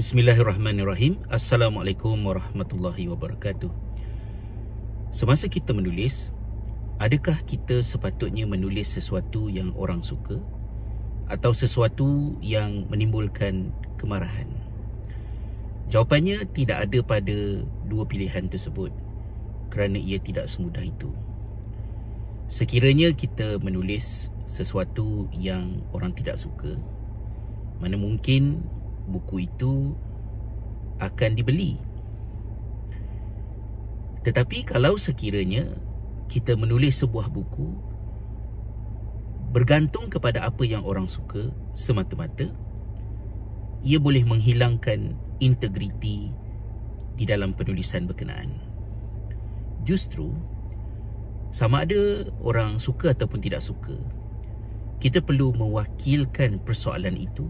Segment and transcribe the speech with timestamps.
[0.00, 1.20] Bismillahirrahmanirrahim.
[1.28, 3.68] Assalamualaikum warahmatullahi wabarakatuh.
[5.12, 6.32] Semasa kita menulis
[6.96, 10.40] Adakah kita sepatutnya menulis sesuatu yang orang suka
[11.28, 14.48] Atau sesuatu yang menimbulkan kemarahan?
[15.92, 18.96] Jawapannya tidak ada pada dua pilihan tersebut
[19.68, 21.12] Kerana ia tidak semudah itu.
[22.48, 26.80] Sekiranya kita menulis sesuatu yang orang tidak suka
[27.84, 28.64] Mana mungkin
[29.08, 29.94] buku itu
[31.00, 31.80] akan dibeli.
[34.20, 35.64] Tetapi kalau sekiranya
[36.28, 37.72] kita menulis sebuah buku
[39.50, 42.52] bergantung kepada apa yang orang suka semata-mata,
[43.82, 46.30] ia boleh menghilangkan integriti
[47.16, 48.60] di dalam penulisan berkenaan.
[49.82, 50.30] Justru,
[51.50, 53.96] sama ada orang suka ataupun tidak suka,
[55.02, 57.48] kita perlu mewakilkan persoalan itu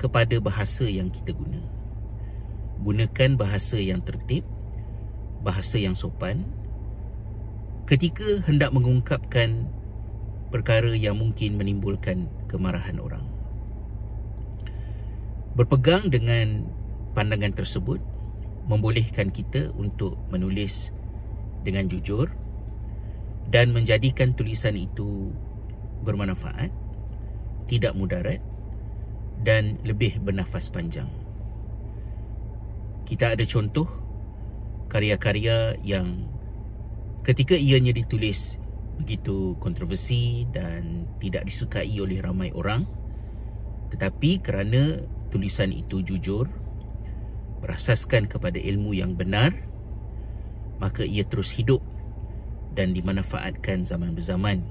[0.00, 1.60] kepada bahasa yang kita guna.
[2.80, 4.48] Gunakan bahasa yang tertib,
[5.44, 6.48] bahasa yang sopan
[7.84, 9.68] ketika hendak mengungkapkan
[10.48, 13.28] perkara yang mungkin menimbulkan kemarahan orang.
[15.52, 16.64] Berpegang dengan
[17.12, 18.00] pandangan tersebut
[18.64, 20.94] membolehkan kita untuk menulis
[21.60, 22.32] dengan jujur
[23.50, 25.34] dan menjadikan tulisan itu
[26.06, 26.70] bermanfaat,
[27.66, 28.40] tidak mudarat
[29.40, 31.08] dan lebih bernafas panjang.
[33.08, 33.88] Kita ada contoh
[34.90, 36.26] karya-karya yang
[37.22, 38.58] ketika ianya ditulis
[39.00, 42.84] begitu kontroversi dan tidak disukai oleh ramai orang
[43.94, 45.00] tetapi kerana
[45.32, 46.50] tulisan itu jujur
[47.64, 49.56] berasaskan kepada ilmu yang benar
[50.82, 51.80] maka ia terus hidup
[52.76, 54.64] dan dimanfaatkan zaman berzaman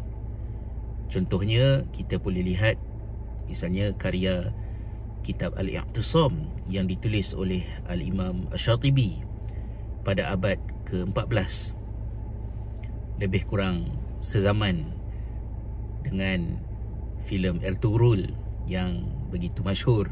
[1.09, 2.77] contohnya kita boleh lihat
[3.49, 4.53] misalnya karya
[5.25, 9.25] kitab Al-I'tisam yang ditulis oleh Al-Imam Ash-Shatibi
[10.05, 11.73] pada abad ke-14
[13.19, 13.91] lebih kurang
[14.23, 14.95] sezaman
[16.05, 16.61] dengan
[17.25, 18.31] filem Ertugrul
[18.69, 20.07] yang begitu masyhur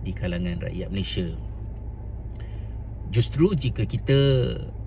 [0.00, 1.28] di kalangan rakyat Malaysia.
[3.12, 4.20] Justru jika kita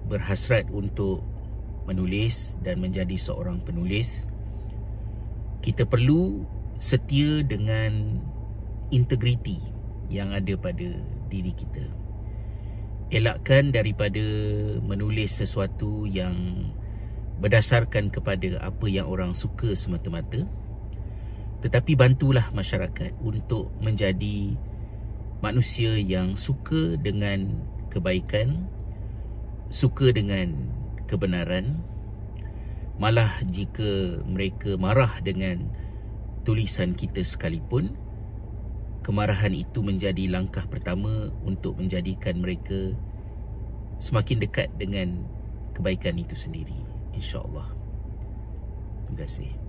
[0.10, 1.22] berhasrat untuk
[1.86, 4.30] menulis dan menjadi seorang penulis
[5.62, 6.46] kita perlu
[6.82, 8.18] setia dengan
[8.90, 9.62] integriti
[10.10, 10.98] yang ada pada
[11.30, 11.86] diri kita.
[13.14, 14.26] Elakkan daripada
[14.82, 16.34] menulis sesuatu yang
[17.38, 20.42] berdasarkan kepada apa yang orang suka semata-mata.
[21.62, 24.58] Tetapi bantulah masyarakat untuk menjadi
[25.46, 27.62] manusia yang suka dengan
[27.94, 28.66] kebaikan,
[29.70, 30.58] suka dengan
[31.06, 31.78] kebenaran.
[32.98, 35.70] Malah jika mereka marah dengan
[36.42, 37.94] tulisan kita sekalipun
[39.06, 42.94] kemarahan itu menjadi langkah pertama untuk menjadikan mereka
[44.02, 45.26] semakin dekat dengan
[45.78, 46.78] kebaikan itu sendiri.
[47.14, 47.70] Insyaallah.
[49.06, 49.61] Terima kasih